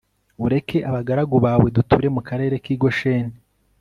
ureke 0.45 0.77
abagaragu 0.89 1.35
bawe 1.45 1.67
duture 1.75 2.07
mu 2.15 2.21
karere 2.27 2.55
k 2.63 2.65
i 2.73 2.75
Gosheni 2.81 3.35